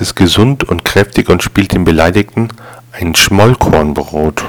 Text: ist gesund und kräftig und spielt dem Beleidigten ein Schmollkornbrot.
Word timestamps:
ist 0.00 0.14
gesund 0.14 0.64
und 0.64 0.84
kräftig 0.84 1.28
und 1.28 1.42
spielt 1.42 1.72
dem 1.72 1.84
Beleidigten 1.84 2.48
ein 2.92 3.14
Schmollkornbrot. 3.14 4.44